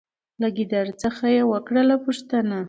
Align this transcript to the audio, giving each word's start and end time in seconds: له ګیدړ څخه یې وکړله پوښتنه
له 0.41 0.47
ګیدړ 0.57 0.85
څخه 1.03 1.25
یې 1.35 1.43
وکړله 1.51 1.95
پوښتنه 2.05 2.57